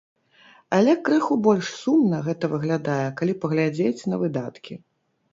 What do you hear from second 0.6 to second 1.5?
Але крыху